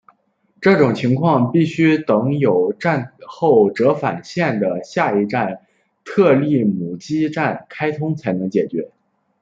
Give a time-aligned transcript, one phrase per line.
[0.61, 5.67] 这种情况必须等有站后折返线的下一站
[6.03, 8.89] 特列姆基站开通才能解决。